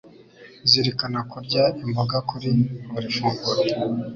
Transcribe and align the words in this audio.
Zirikana 0.69 1.19
kurya 1.31 1.63
imboga 1.83 2.17
kuri 2.29 2.49
buri 2.91 3.07
funguro 3.15 3.61